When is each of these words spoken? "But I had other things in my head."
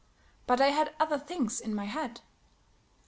"But 0.47 0.59
I 0.59 0.69
had 0.69 0.95
other 0.99 1.19
things 1.19 1.59
in 1.61 1.75
my 1.75 1.85
head." 1.85 2.21